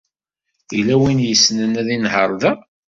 Yella 0.77 0.95
win 1.01 1.19
ay 1.23 1.27
yessnen 1.29 1.79
ad 1.81 1.87
yenheṛ 1.91 2.29
da? 2.41 2.51